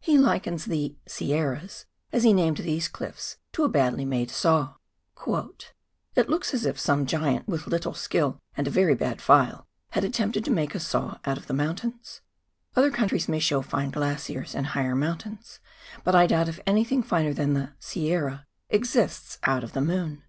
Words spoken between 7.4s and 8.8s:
with little skill, and a